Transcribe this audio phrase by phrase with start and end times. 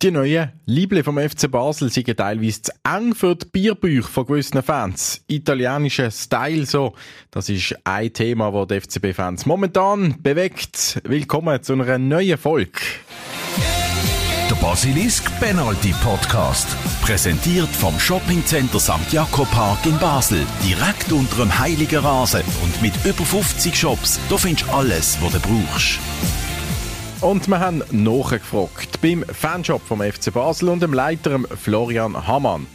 [0.00, 4.62] Die neuen Liebling vom FC Basel sind teilweise zu eng für die Bierbücher von gewissen
[4.62, 5.24] Fans.
[5.26, 6.94] Italienischer Style so,
[7.32, 11.00] das ist ein Thema, das die FCB-Fans momentan bewegt.
[11.02, 12.78] Willkommen zu einer neuen Folge.
[14.48, 16.68] Der Basilisk Penalty Podcast.
[17.02, 19.12] Präsentiert vom Shoppingcenter St.
[19.12, 20.46] Jakob Park in Basel.
[20.64, 24.20] Direkt unter dem Heiligen Rasen und mit über 50 Shops.
[24.30, 25.98] Da findest du alles, was du brauchst.
[27.20, 32.68] Und wir haben nachgefragt beim Fanshop vom FC Basel und dem Leiter Florian Hamann.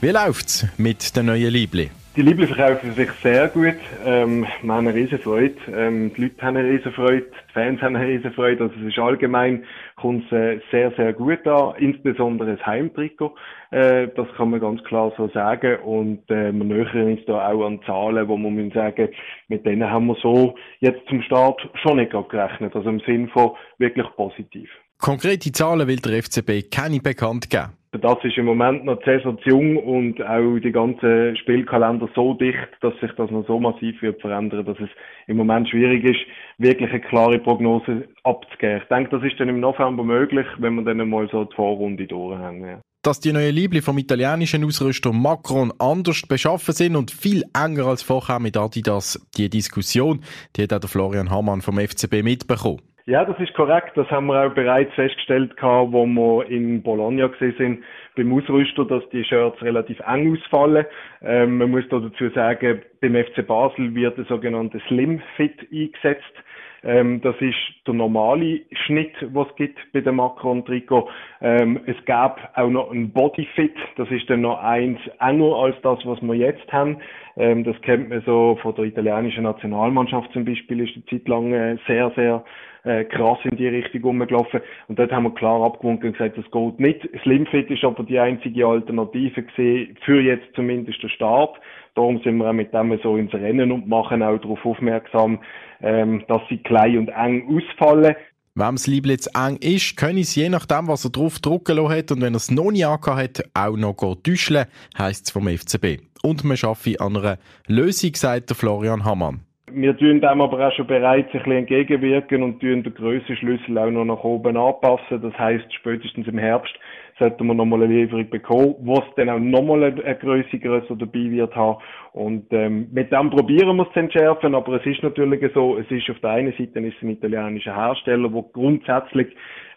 [0.00, 1.90] Wie läuft's mit den neuen Liebling?
[2.16, 3.76] Die Liebling verkaufen sich sehr gut.
[4.06, 5.54] Ähm, wir haben eine riesen Freude.
[5.70, 7.26] Ähm, die Leute haben eine riesen Freude.
[7.48, 8.64] Die Fans haben eine riesen Freude.
[8.64, 9.64] Also es ist allgemein,
[10.00, 11.74] kommt es äh, sehr, sehr gut an.
[11.78, 13.34] Insbesondere das Heimtrikot.
[13.70, 15.78] Äh, das kann man ganz klar so sagen.
[15.80, 19.08] Und äh, wir nähern uns da auch an Zahlen, wo man muss sagen,
[19.48, 22.74] mit denen haben wir so jetzt zum Start schon nicht gerechnet.
[22.74, 24.70] Also im Sinn von wirklich positiv.
[24.98, 27.79] Konkrete Zahlen will der FCB keine bekannt geben.
[27.92, 32.68] Das ist im Moment noch sehr zu jung und auch die ganzen Spielkalender so dicht,
[32.82, 34.88] dass sich das noch so massiv wird verändern, dass es
[35.26, 36.20] im Moment schwierig ist,
[36.58, 38.80] wirklich eine klare Prognose abzugeben.
[38.82, 42.06] Ich denke, das ist dann im November möglich, wenn wir dann mal so die Vorrunde
[42.06, 42.64] durch haben.
[42.64, 42.80] Ja.
[43.02, 48.02] Dass die neuen Liebling vom italienischen Ausrüster Macron anders beschaffen sind und viel enger als
[48.02, 50.20] vorher mit Adidas, die Diskussion,
[50.54, 52.82] die hat auch der Florian Hamann vom FCB mitbekommen.
[53.06, 53.92] Ja, das ist korrekt.
[53.96, 57.84] Das haben wir auch bereits festgestellt, gehabt, wo wir in Bologna gesehen sind,
[58.16, 60.84] beim Ausrüster, dass die Shirts relativ eng ausfallen.
[61.22, 66.34] Ähm, man muss da dazu sagen, beim FC Basel wird der sogenannte Slim Fit eingesetzt.
[66.82, 71.08] Ähm, das ist der normale Schnitt, was es gibt bei dem Macron-Trikot.
[71.42, 75.98] Ähm, es gab auch noch ein Bodyfit, das ist dann noch eins enger als das,
[76.04, 76.98] was wir jetzt haben.
[77.36, 81.52] Ähm, das kennt man so von der italienischen Nationalmannschaft zum Beispiel, ist eine Zeit lang
[81.52, 82.44] äh, sehr, sehr
[82.84, 84.60] äh, krass in die Richtung rumgelaufen.
[84.88, 87.08] Und dort haben wir klar abgewunken und gesagt, das geht nicht.
[87.22, 91.56] Slimfit ist aber die einzige Alternative gesehen, für jetzt zumindest den Start.
[91.94, 95.40] Darum sind wir auch mit dem so ins Rennen und machen auch darauf aufmerksam,
[95.82, 98.14] ähm, dass sie klein und eng ausfallen.
[98.54, 102.10] Wenn das Liebling jetzt eng ist, können es je nachdem, was er drauf drucken hat
[102.10, 104.64] und wenn er es noch nie hat, auch noch täuschen,
[104.98, 106.02] heisst es vom FCB.
[106.22, 109.40] Und man schaffe an einer Lösung, sagt der Florian Hamann.
[109.72, 113.90] Wir tun dem aber auch schon bereits ein bisschen entgegenwirken und tun den Grössenschlüssel auch
[113.90, 115.22] noch nach oben anpassen.
[115.22, 116.74] Das heisst, spätestens im Herbst
[117.20, 120.96] sollten wir nochmal eine Lieferung bekommen, wo es dann auch nochmal eine, eine Größe größer
[120.96, 121.78] dabei wird haben.
[122.12, 125.88] Und ähm, mit dem probieren wir es zu entschärfen, aber es ist natürlich so, es
[125.90, 129.28] ist auf der einen Seite ist ein italienischer Hersteller, der grundsätzlich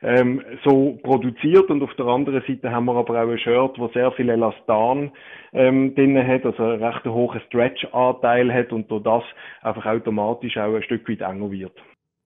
[0.01, 3.87] ähm, so produziert und auf der anderen Seite haben wir aber auch ein Shirt, wo
[3.89, 5.11] sehr viel Elastan
[5.53, 9.23] ähm, drin hat, also einen recht hohen Stretch-Anteil hat und durch das
[9.61, 11.73] einfach automatisch auch ein Stück weit enger wird.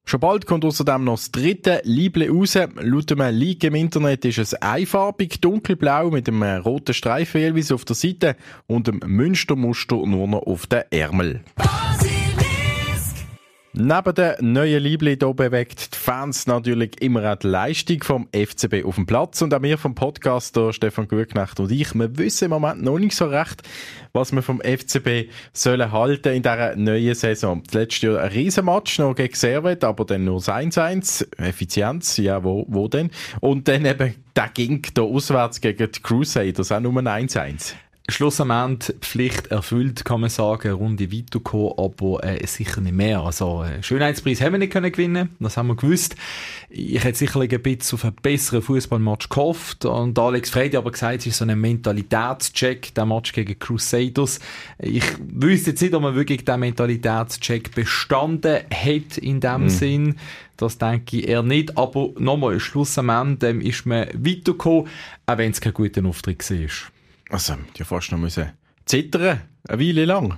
[0.10, 2.58] Schon bald kommt außerdem noch das dritte Liebling raus.
[2.80, 7.84] Laut einem Leak im Internet ist es einfarbig, dunkelblau mit einem roten Streifen jeweils auf
[7.84, 11.42] der Seite und einem Münstermuster nur noch auf den Ärmel.
[13.80, 18.84] Neben den neuen Liebling hier bewegt die Fans natürlich immer auch die Leistung vom FCB
[18.84, 19.44] auf dem Platz.
[19.44, 23.16] Und auch wir vom Podcaster Stefan Gutknecht und ich, wir wissen im Moment noch nicht
[23.16, 23.62] so recht,
[24.14, 27.62] was wir vom FCB sollen halten in dieser neuen Saison.
[27.66, 31.28] Das letzte Jahr ein Riesenmatch noch gegen Servet, aber dann nur 1-1.
[31.38, 33.12] Effizienz, ja, wo, wo denn?
[33.42, 37.76] Und dann eben der ging da auswärts gegen die Crusaders, auch nur 1-1.
[38.10, 43.20] Schlussendlich Pflicht erfüllt, kann man sagen, Runde weitergekommen, aber äh, sicher nicht mehr.
[43.20, 46.16] Also äh, Schönheitspreis haben wir nicht können gewinnen, das haben wir gewusst.
[46.70, 51.20] Ich hätte sicherlich ein bisschen auf einen besseren Fußballmatch gehofft und Alex Fredi aber gesagt,
[51.20, 54.40] es ist so ein Mentalitätscheck, der Match gegen Crusaders.
[54.80, 59.70] Ich wüsste jetzt nicht, ob man wirklich den Mentalitätscheck bestanden hat in dem mhm.
[59.70, 60.16] Sinn.
[60.56, 64.88] Das denke ich eher nicht, aber nochmal, schlussendlich ähm, ist man weitergekommen,
[65.26, 66.97] auch wenn es kein guter Auftritt war.
[67.30, 68.52] Also, die fast noch müssen
[68.88, 70.38] zittern, eine Weile lang.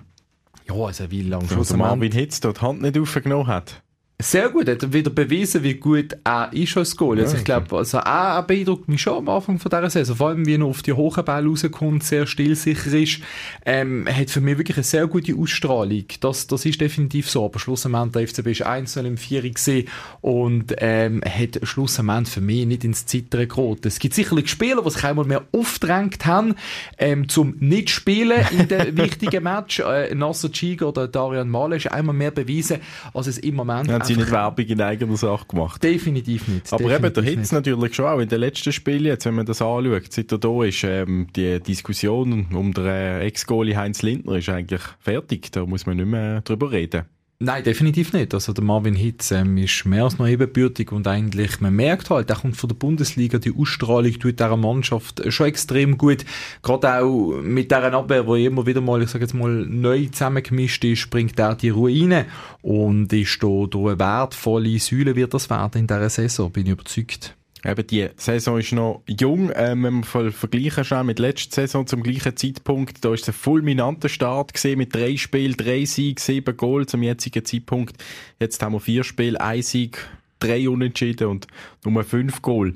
[0.68, 1.48] Ja, also eine Weile lang.
[1.48, 3.82] Schluss Marvin Hitz dort die Hand nicht aufgenommen hat.
[4.22, 7.22] Sehr gut, er hat wieder bewiesen, wie gut er ist als Goal.
[7.22, 10.18] Also ja, ich glaube, also er beeindruckt mich schon am Anfang von dieser Saison.
[10.18, 13.22] Vor allem, wie er auf die hohen Bälle rauskommt, sehr stillsicher ist.
[13.66, 16.04] Ähm, hat für mich wirklich eine sehr gute Ausstrahlung.
[16.20, 17.46] Das, das ist definitiv so.
[17.46, 19.88] Aber schlussendlich, der FCB ist 1 im 4 gesehen
[20.20, 23.88] und ähm, hat schlussendlich für mich nicht ins Zittern geraten.
[23.88, 26.56] Es gibt sicherlich Spieler, die sich einmal mehr aufgedrängt haben,
[26.98, 29.80] ähm, zum nicht spielen in den wichtigen Match.
[29.80, 32.80] Äh, Nasser Chiga oder Darian Male ist einmal mehr bewiesen,
[33.14, 35.84] als es im Moment ja, sie nicht Werbung in eigener Sache gemacht.
[35.84, 36.72] Definitiv nicht.
[36.72, 39.46] Aber definitiv eben, der Hitz natürlich schon auch in den letzten Spielen, jetzt, wenn man
[39.46, 44.36] das anschaut, seit er da ist, ähm, die Diskussion um den äh, Ex-Goalie Heinz Lindner
[44.36, 45.52] ist eigentlich fertig.
[45.52, 47.04] Da muss man nicht mehr drüber reden.
[47.42, 48.34] Nein, definitiv nicht.
[48.34, 52.30] Also der Marvin Hitz ähm, ist mehr als noch ebenbürtig und eigentlich, man merkt halt,
[52.30, 56.26] er kommt von der Bundesliga, die Ausstrahlung tut dieser Mannschaft schon extrem gut.
[56.62, 60.84] Gerade auch mit dieser Abwehr, wo immer wieder mal, ich sage jetzt mal, neu zusammengemischt
[60.84, 62.26] ist, bringt er die Ruine
[62.62, 66.74] und ist da durch eine wertvolle Säule wird das werden in dieser Saison, bin ich
[66.74, 67.39] überzeugt.
[67.66, 72.04] Eben die Saison ist noch jung, ähm, wenn wir vergleichen schon mit letzter Saison zum
[72.04, 76.86] gleichen Zeitpunkt, da ist ein fulminanter Start gesehen mit drei Spielen, drei Siege, sieben Goal
[76.86, 78.02] zum jetzigen Zeitpunkt.
[78.40, 80.08] Jetzt haben wir vier Spiele, ein Sieg,
[80.40, 81.48] drei Unentschieden und
[81.84, 82.76] nur fünf Goal.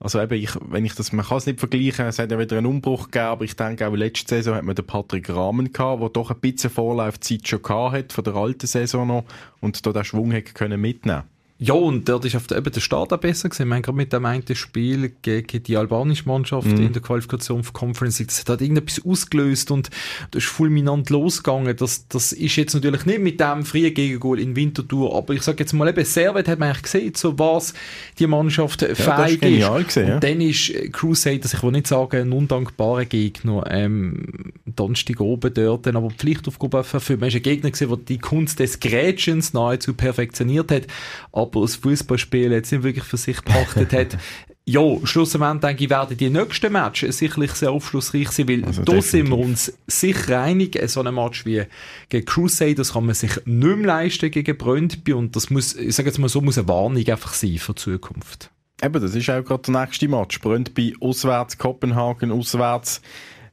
[0.00, 2.58] Also eben, ich, wenn ich das, man kann es nicht vergleichen, es hat ja wieder
[2.58, 6.02] einen Umbruch gegeben, aber ich denke auch letzte Saison hat man den Patrick Rahmen gehabt,
[6.02, 9.24] der doch ein bisschen Vorlaufzeit schon gehabt hat, von der alten Saison noch,
[9.60, 11.22] und da den Schwung hätte können mitnehmen
[11.58, 13.62] ja, und dort ist auf der, eben der Start auch besser gewesen.
[13.62, 16.82] Ich meine, gerade mit dem einen Spiel gegen die albanische Mannschaft mm.
[16.82, 19.88] in der Qualifikation für Conference League, das hat halt irgendetwas ausgelöst und
[20.32, 21.74] das ist fulminant losgegangen.
[21.74, 25.60] Das, das ist jetzt natürlich nicht mit dem frühen Gegengol in Winterthur, aber ich sage
[25.60, 27.72] jetzt mal eben, Servet hat man eigentlich gesehen, so was
[28.18, 29.66] die Mannschaft ja, fähig ist.
[29.66, 29.66] ist.
[29.66, 30.14] Gewesen, ja.
[30.16, 35.86] Und dann ist Crusaders, ich will nicht sagen, ein undankbarer Gegner, ähm, Donnerstag oben dort,
[35.86, 40.70] aber Pflichtaufgabe für Man ist ein Gegner gewesen, der die Kunst des Grätschens nahezu perfektioniert
[40.70, 40.82] hat,
[41.32, 44.18] aber das Fußballspielen jetzt nicht wirklich für sich pachtet hat.
[44.68, 49.00] Ja, schlussendlich denke ich, werden die nächsten Matches sicherlich sehr aufschlussreich sein, weil also da
[49.00, 51.62] sind wir uns sicher einig, so ein Match wie
[52.08, 56.08] gegen Crusaders kann man sich nicht mehr leisten gegen Brøndby und das muss, ich sage
[56.08, 58.50] jetzt mal so, muss eine Warnung einfach sein für die Zukunft.
[58.82, 60.40] Eben, das ist auch gerade der nächste Match.
[60.40, 63.00] Brøndby auswärts, Kopenhagen auswärts.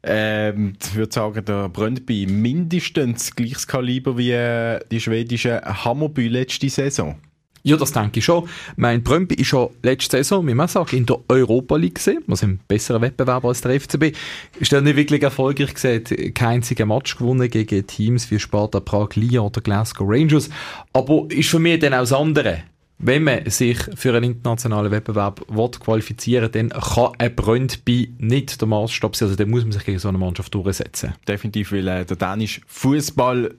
[0.02, 6.70] Ähm, ich würde sagen, der Brøndby mindestens gleiches Kaliber wie äh, die schwedische Hammerby letzte
[6.70, 7.16] Saison.
[7.66, 8.50] Ja, das denke ich schon.
[8.76, 12.44] Mein Brøndby ist schon letzte Saison, wie man sagt, in der Europa League gesehen, was
[12.44, 14.16] ein besserer Wettbewerber als der FCB.
[14.60, 19.16] Ist dann nicht wirklich erfolgreich gesehen, kein einziger Match gewonnen gegen Teams wie Sparta Prag,
[19.16, 20.50] Lyon oder Glasgow Rangers.
[20.92, 22.64] Aber ist für mich dann auch das andere.
[22.98, 25.46] Wenn man sich für einen internationalen Wettbewerb
[25.80, 29.28] qualifizieren will, dann kann ein Brøndby nicht der Maßstab sein.
[29.28, 31.14] Also dann muss man sich gegen so eine Mannschaft durchsetzen.
[31.28, 33.56] Definitiv, weil äh, der dänische Fußball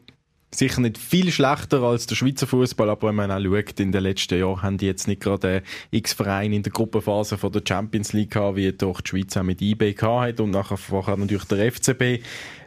[0.59, 4.03] sicher nicht viel schlechter als der Schweizer Fußball, aber wenn man auch schaut, in den
[4.03, 8.13] letzten Jahren haben die jetzt nicht gerade x Vereine in der Gruppenphase von der Champions
[8.13, 11.73] League gehabt, wie doch die Schweiz auch mit IB hat und nachher vorher natürlich der
[11.73, 12.03] FCB.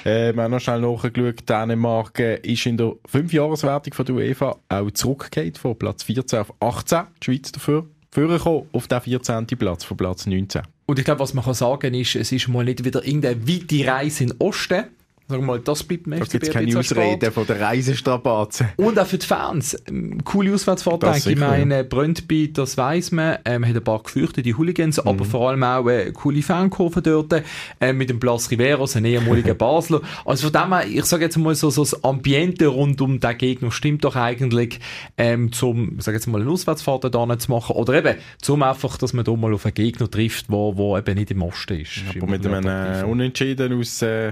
[0.06, 4.58] Äh, wir haben noch schnell nachgeschaut, Dänemark äh, ist in der Fünfjahreswertung von der UEFA
[4.70, 9.46] auch zurückgekehrt von Platz 14 auf 18, die Schweiz dafür vorgekommen auf den 14.
[9.46, 10.64] Platz von Platz 19.
[10.86, 13.86] Und ich glaube, was man kann sagen ist, es ist mal nicht wieder irgendeine weite
[13.86, 14.86] Reise in den Osten,
[15.30, 18.70] Sagen wir mal, das bleibt mir jetzt keine Ausrede von der Reisestrapazen.
[18.78, 19.76] Und auch für die Fans.
[20.24, 21.38] Coole Auswärtsfahrt, denke ich.
[21.38, 25.10] meine, Brøndby, das weiss man, ähm, hat ein paar gefürchtete Hooligans, mhm.
[25.10, 27.44] aber vor allem auch eine coole Fankurve dort,
[27.82, 30.00] äh, mit dem Blas Riveros, ein ehemaliger Basler.
[30.24, 33.38] Also von dem her, ich sage jetzt mal so, so das Ambiente rund um den
[33.38, 34.80] Gegner stimmt doch eigentlich,
[35.18, 37.76] ähm, zum, ich sage jetzt mal, eine Auswärtsfahrt da zu machen.
[37.76, 41.16] Oder eben, zum einfach, dass man da mal auf einen Gegner trifft, wo, wo eben
[41.16, 41.98] nicht im Osten ist.
[41.98, 44.32] Ja, aber mit einem äh, Unentschieden aus, äh,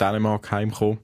[0.00, 0.98] Dänemark heimkommen.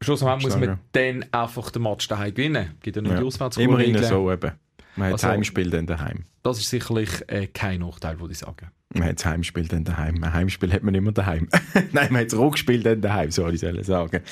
[0.00, 2.76] Schlussendlich muss man dann einfach den Match daheim gewinnen.
[2.82, 3.20] Gibt ja noch ja.
[3.20, 3.94] die Auswärtsvorregeln.
[3.94, 4.52] Immerhin so eben.
[4.96, 6.24] Man hat also, das Heimspiel dann daheim.
[6.42, 8.70] Das ist sicherlich äh, kein Nachteil, würde ich sagen.
[8.94, 10.22] Man hat das Heimspiel dann daheim.
[10.22, 11.48] Ein Heimspiel hat man immer daheim.
[11.92, 14.22] Nein, man hat das Rückspiel dann daheim, soll ich sagen.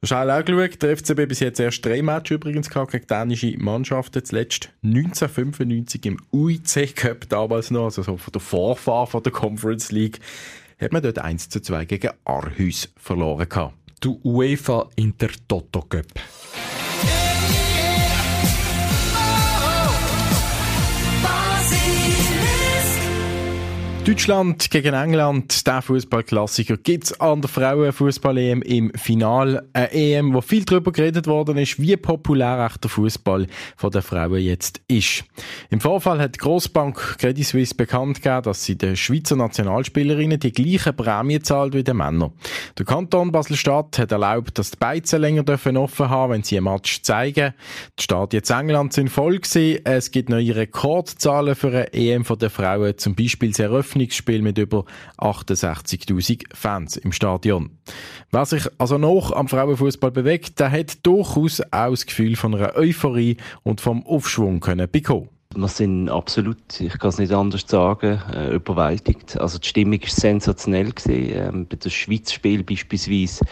[0.00, 3.56] Du hast auch geschaut, der FCB bis jetzt erst drei Matches übrigens gehabt gegen dänische
[3.58, 4.24] Mannschaften.
[4.24, 9.90] Zuletzt 1995 im UIC Cup damals noch, also so von der Vorfahr von der Conference
[9.90, 10.20] League
[10.78, 13.74] hat man dort 1 zu 2 gegen Arhus verloren gehabt.
[14.00, 16.06] Du UEFA Intertoto Cup.
[24.06, 29.66] Deutschland gegen England, der Fußballklassiker gibt's an der Frauenfußball-EM im Final.
[29.72, 34.02] Eine EM, wo viel darüber geredet worden ist, wie populär echt der Fußball von der
[34.02, 35.24] Frauen jetzt ist.
[35.70, 40.52] Im Vorfall hat die Grossbank Credit Suisse bekannt gegeben, dass sie den Schweizer Nationalspielerinnen die
[40.52, 42.30] gleiche Prämie zahlt wie den Männern.
[42.78, 46.62] Der Kanton Basel-Stadt hat erlaubt, dass die Beizen länger dürfen offen haben, wenn sie ein
[46.62, 47.54] Match zeigen.
[47.98, 49.80] Die Stadt jetzt England sind voll gewesen.
[49.82, 54.42] Es gibt neue Rekordzahlen für eine EM von der Frauen, zum Beispiel sehr öffentlich Eröffnungsspiel
[54.42, 54.84] mit über
[55.18, 57.70] 68.000 Fans im Stadion.
[58.30, 62.76] Wer sich also noch am Frauenfußball bewegt, der hat durchaus auch das Gefühl von einer
[62.76, 65.28] Euphorie und vom Aufschwung können bekommen.
[65.54, 69.38] Wir sind absolut, ich kann es nicht anders sagen, äh, überwältigt.
[69.40, 70.92] Also die Stimmung war sensationell.
[70.92, 71.32] Gewesen.
[71.32, 73.46] Ähm, bei dem Schweiz-Spiel beispielsweise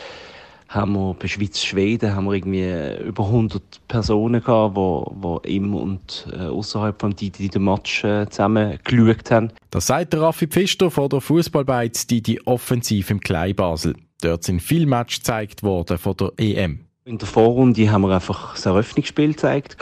[0.74, 6.26] haben wir bei Schweiz-Schweden haben wir irgendwie über 100 Personen gehabt, die, die im und
[6.32, 9.50] äh, außerhalb vom Didi den Match äh, zusammen geschaut haben.
[9.70, 13.94] Das sagt der Raffi Pfister von der Fußballbeiz Didi Offensiv im Kleinbasel.
[14.20, 16.80] Dort sind viele Matches gezeigt worden von der EM.
[17.06, 19.76] In der Vorrunde haben wir einfach das Eröffnungsspiel gezeigt.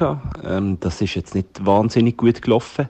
[0.45, 2.89] Ähm, das ist jetzt nicht wahnsinnig gut gelaufen.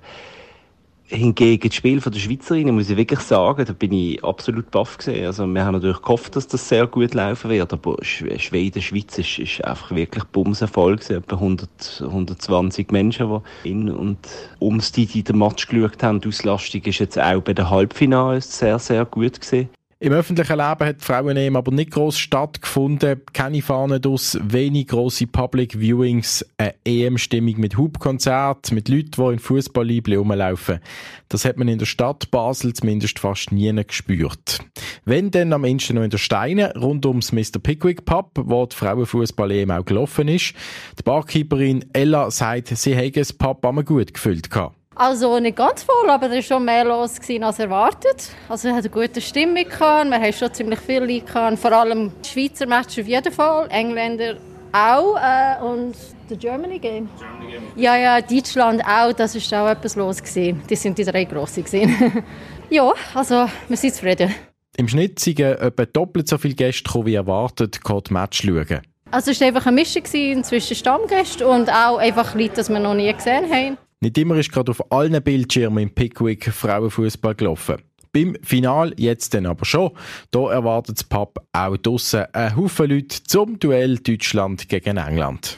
[1.13, 5.27] Hingegen das Spiel der Schweizerinnen, muss ich wirklich sagen, da bin ich absolut baff gesehen.
[5.27, 9.39] Also, wir haben natürlich gehofft, dass das sehr gut laufen wird, aber Schweden, Schweiz ist,
[9.39, 11.17] ist einfach wirklich bumsenvoll gewesen.
[11.19, 14.19] Etwa 100, 120 Menschen, die in und
[14.59, 16.21] ums die, die den Match geschaut haben.
[16.23, 19.69] Die Auslastung ist jetzt auch bei den Halbfinals sehr, sehr gut gewesen.
[20.03, 23.21] Im öffentlichen Leben hat Frauen aber nicht gross stattgefunden.
[23.33, 29.39] Keine Fahnen aus, wenig grosse Public Viewings, eine EM-Stimmung mit Hubkonzert, mit Leuten, die in
[29.39, 30.81] Fußballliebli rumlaufen.
[31.29, 34.59] Das hat man in der Stadt Basel zumindest fast nie gespürt.
[35.05, 37.61] Wenn dann am Ende noch in der Steine, rund ums Mr.
[37.63, 40.53] Pickwick Pub, wo die Frauenfußball-EM auch gelaufen ist.
[40.99, 44.82] Die Barkeeperin Ella sagt, sie hätte das Pub einmal gut gefüllt gehabt.
[44.95, 48.31] Also nicht ganz voll, aber da war schon mehr los als erwartet.
[48.49, 50.11] Also wir hatten eine gute Stimmung, gehabt.
[50.11, 51.59] wir hatten schon ziemlich viele Leute, gehabt.
[51.59, 54.37] vor allem die Schweizer Match auf jeden Fall, Engländer
[54.73, 55.95] auch äh, und
[56.29, 57.09] der Germany Game.
[57.19, 57.63] Germany Game.
[57.77, 60.23] Ja, ja, Deutschland auch, das war auch etwas los.
[60.23, 60.63] Gewesen.
[60.69, 61.65] Die sind die drei grossen.
[62.71, 64.35] ja, also wir sind zufrieden.
[64.77, 68.81] Im Schnitt sind etwa doppelt so viele Gäste gekommen, wie erwartet, die Match schauen.
[69.11, 72.95] Also es war einfach eine Mischung zwischen Stammgästen und auch einfach Leute, die wir noch
[72.95, 73.77] nie gesehen haben.
[74.03, 77.77] Nicht immer ist gerade auf allen Bildschirmen im Pickwick Frauenfußball gelaufen.
[78.13, 79.93] Beim Final jetzt dann aber schon.
[80.33, 85.57] Da erwartet das Pub auch draussen einen Haufen Leute zum Duell Deutschland gegen England.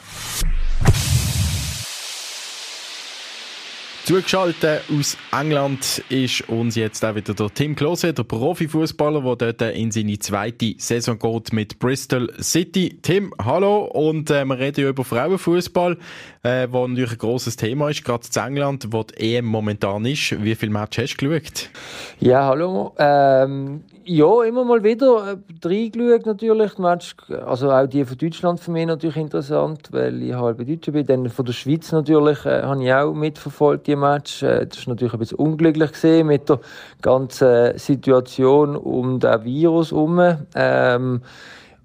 [4.05, 9.75] Zugeschaltet aus England ist uns jetzt auch wieder der Tim Klose, der Profifußballer, der dort
[9.75, 12.99] in seine zweite Saison geht mit Bristol City.
[13.01, 15.97] Tim, hallo und äh, wir reden ja über Frauenfußball,
[16.43, 20.39] äh, wo natürlich ein grosses Thema ist, gerade in England, wo die EM momentan ist.
[20.43, 21.71] Wie viele Matches hast du geschaut?
[22.19, 22.93] Ja, hallo.
[22.99, 26.77] Ähm, ja, immer mal wieder äh, reingeschaut natürlich.
[26.77, 31.05] Match, also auch die von Deutschland für mich natürlich interessant, weil ich halb Deutscher bin.
[31.05, 34.43] Dann von der Schweiz natürlich äh, habe ich auch mitverfolgt, die Match.
[34.43, 36.59] Äh, das war natürlich ein bisschen unglücklich gesehen mit der
[37.01, 40.21] ganzen Situation um den Virus herum.
[40.53, 41.21] Ähm,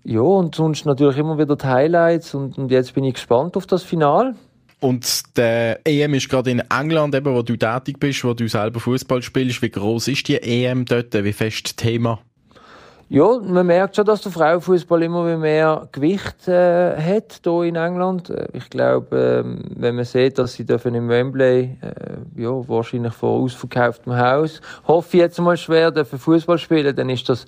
[0.05, 3.67] ja, und sonst natürlich immer wieder die Highlights und, und jetzt bin ich gespannt auf
[3.67, 4.35] das Finale.
[4.81, 8.81] Und der EM ist gerade in England, eben, wo du tätig bist, wo du selber
[8.81, 9.61] Fußball spielst.
[9.61, 11.13] Wie groß ist die EM dort?
[11.13, 12.19] Wie fest Thema?
[13.13, 18.31] Ja, man merkt schon, dass der Frauenfußball immer mehr Gewicht äh, hat hier in England.
[18.31, 23.13] Äh, ich glaube, äh, wenn man sieht, dass sie dürfen im Wembley, äh, ja, wahrscheinlich
[23.13, 27.47] vor ausverkauftem Haus, hoffe ich jetzt mal schwer, dürfen Fußball spielen, dann ist das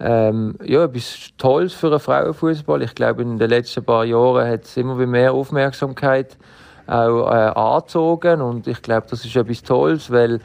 [0.00, 2.82] ähm, ja, etwas Tolles für einen Frauenfußball.
[2.82, 6.36] Ich glaube, in den letzten paar Jahren hat es immer mehr Aufmerksamkeit
[6.86, 8.40] auch äh, angezogen.
[8.40, 10.40] Und ich glaube, das ist etwas Tolles, weil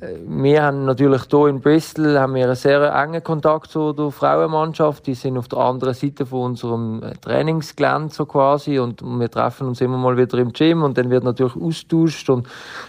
[0.00, 4.10] äh, wir haben natürlich hier in Bristol haben wir einen sehr engen Kontakt zu der
[4.10, 5.06] Frauenmannschaft.
[5.06, 8.78] Die sind auf der anderen Seite von unserem äh, Trainingsgelände so quasi.
[8.78, 10.82] Und wir treffen uns immer mal wieder im Gym.
[10.82, 12.46] Und dann wird natürlich austauscht und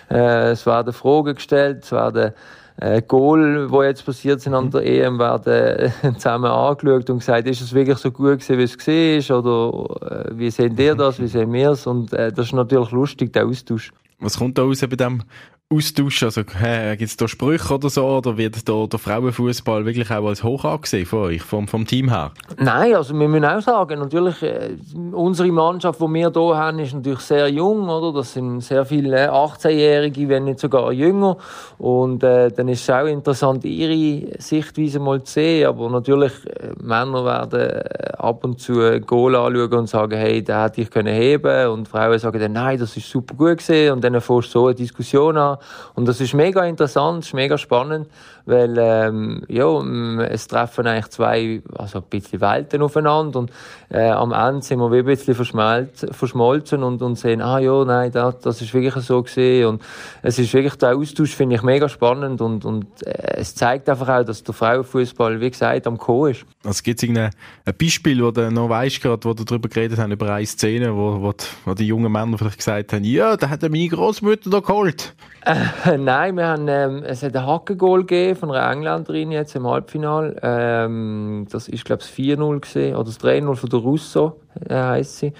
[0.09, 2.33] äh, es werden Fragen gestellt, es werden
[2.77, 7.61] äh, Goal, wo jetzt passiert sind an der EM, werden zusammen angeschaut und gesagt, ist
[7.61, 11.27] es wirklich so gut gewesen, wie es gesehen oder äh, wie sehen ihr das, wie
[11.27, 11.87] sehen wir es?
[11.87, 13.91] Und äh, das ist natürlich lustig, der Austausch.
[14.19, 15.23] Was kommt da raus bei dem
[15.73, 16.27] austauschen?
[16.27, 18.05] Also, äh, gibt es da Sprüche oder so?
[18.05, 22.09] Oder wird da der Frauenfußball wirklich auch als hoch angesehen von euch, vom, vom Team
[22.09, 22.31] her?
[22.57, 24.75] Nein, also wir müssen auch sagen, natürlich, äh,
[25.11, 28.13] unsere Mannschaft, die wir hier haben, ist natürlich sehr jung, oder?
[28.19, 31.37] Das sind sehr viele 18-Jährige, wenn nicht sogar jünger.
[31.79, 35.67] Und äh, dann ist es auch interessant, ihre Sichtweise mal zu sehen.
[35.67, 40.65] Aber natürlich, äh, Männer werden äh, ab und zu Goal anschauen und sagen, hey, da
[40.65, 41.69] hätte ich können heben.
[41.69, 43.93] Und Frauen sagen dann, nein, das ist super gut gesehen.
[43.93, 45.57] Und dann fährst du so eine Diskussion an.
[45.93, 48.07] Und das ist mega interessant, ist mega spannend,
[48.45, 49.81] weil ähm, ja,
[50.25, 53.51] es treffen eigentlich zwei, also ein bisschen Welten aufeinander und
[53.89, 58.11] äh, am Ende sind wir wie ein bisschen verschmolzen und, und sehen, ah ja, nein,
[58.11, 59.81] das, das ist wirklich so gesehen und
[60.21, 64.09] es ist wirklich, der Austausch finde ich mega spannend und, und äh, es zeigt einfach
[64.09, 66.45] auch, dass der Frauenfußball, wie gesagt, am Co ist.
[66.63, 67.31] Also gibt es ein
[67.77, 71.21] Beispiel, wo du noch weißt, gerade, wo du darüber geredet hast, über eine Szene, wo,
[71.21, 74.59] wo, die, wo die jungen Männer vielleicht gesagt haben, ja, da hat meine Großmutter da
[74.59, 75.15] geholt.
[75.45, 79.67] Äh, nein, wir haben, ähm, es hat ein Hackengol gegeben von einer Engländerin jetzt im
[79.67, 80.35] Halbfinale.
[80.41, 85.33] Ähm, das ist, glaube ich, 4-0 gesehen, oder das 3-0 von der Russo, heisst sie.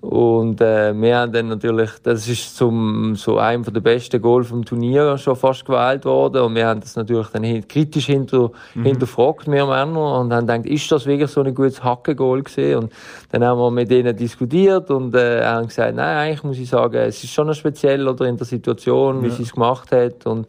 [0.00, 4.64] Und äh, wir haben dann natürlich, das ist zum, so einem der besten Goal vom
[4.64, 6.42] Turnier schon fast gewählt worden.
[6.42, 8.84] Und wir haben das natürlich dann kritisch hinter, mhm.
[8.84, 12.78] hinterfragt, wir Männer, und haben gedacht, ist das wirklich so ein gutes Hackengol gesehen?
[12.78, 12.92] Und
[13.32, 16.96] dann haben wir mit denen diskutiert und äh, haben gesagt, nein, eigentlich muss ich sagen,
[16.96, 19.34] es ist schon speziell oder in der Situation, wie ja.
[19.34, 20.26] sie es gemacht hat.
[20.26, 20.46] Und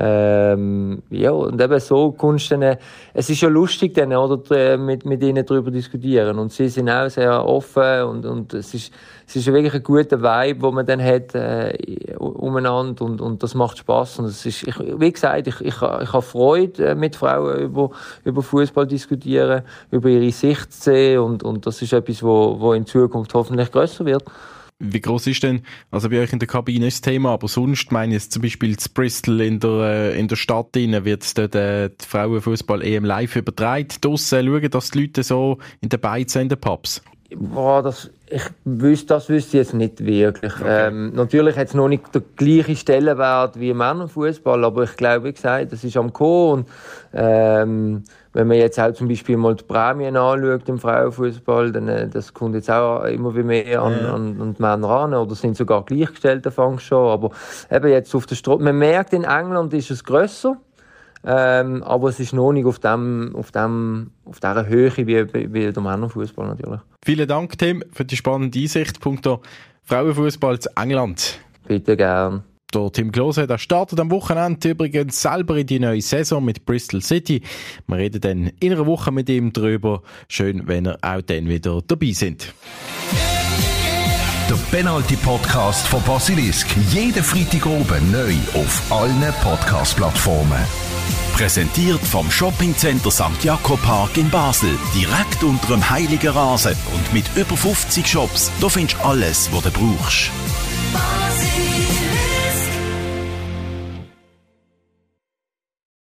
[0.00, 2.76] Ähm, ja, und eben so kommst du dann,
[3.14, 6.38] es ist ja lustig dann, oder, mit, mit ihnen darüber diskutieren.
[6.38, 8.92] Und sie sind auch sehr offen und, und es ist,
[9.26, 11.76] es ist wirklich ein guter Vibe, den man dann hat, äh,
[12.16, 14.20] umeinander und, und das macht Spaß.
[14.20, 17.90] Und es ist, ich, wie gesagt, ich, ich, ich habe Freude, äh, mit Frauen über,
[18.24, 22.72] über Fußball diskutieren, über ihre Sicht zu sehen und, und das ist etwas, wo, wo
[22.72, 24.22] in Zukunft hoffentlich größer wird.
[24.80, 27.90] Wie groß ist denn, also bei euch in der Kabine ist das Thema, aber sonst
[27.90, 31.34] meine ich zum Beispiel zu Bristol in der, äh, in der Stadt drinnen, wird es
[31.34, 33.88] dort äh, Frauenfußball EM live übertragen.
[34.00, 37.02] Draussen schauen dass die Leute so in den Beizen in den Pubs?
[37.30, 40.52] Boah, das, ich wüsste, das wüsste ich jetzt nicht wirklich.
[40.54, 40.88] Okay.
[40.88, 45.32] Ähm, natürlich hat es noch nicht den gleichen Stellenwert wie Männerfußball, aber ich glaube, wie
[45.34, 46.60] gesagt, das ist am kommen.
[46.60, 46.68] Und,
[47.12, 52.08] ähm, wenn man jetzt auch zum Beispiel mal die Prämien anschaut im Frauenfußball, dann äh,
[52.08, 54.14] das kommt jetzt auch immer wie mehr an, ja.
[54.14, 57.10] an, an die Männer ran oder sind sogar gleichgestellte Fang schon.
[57.10, 57.30] Aber
[57.70, 60.56] eben jetzt auf der Straße, man merkt in England ist es grösser.
[61.24, 65.72] Ähm, aber es ist noch nicht auf, dem, auf, dem, auf dieser Höhe wie, wie
[65.72, 66.80] der Männerfußball natürlich.
[67.04, 69.00] Vielen Dank, Tim, für die spannende Einsicht.
[69.00, 69.42] Punkto
[69.84, 71.40] Frauenfußball zu England.
[71.66, 72.44] Bitte gern.
[72.74, 77.00] Der Tim Klose, der startet am Wochenende übrigens selber in die neue Saison mit Bristol
[77.00, 77.40] City.
[77.86, 80.02] Wir reden dann in einer Woche mit ihm drüber.
[80.28, 82.52] Schön, wenn ihr auch dann wieder dabei sind.
[84.48, 86.74] Der Penalty Podcast von Basilisk.
[86.90, 90.64] Jeden Freitag oben neu auf allen Podcast-Plattformen.
[91.34, 93.42] Präsentiert vom Shoppingcenter St.
[93.42, 94.70] Jakob Park in Basel.
[94.94, 98.50] Direkt unter dem Heiligen Rasen und mit über 50 Shops.
[98.58, 100.30] Da findest du alles, was du brauchst.